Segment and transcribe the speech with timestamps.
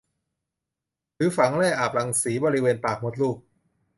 [1.15, 3.37] หรือฝังแร่อาบรังสีบริเวณปากมดลูก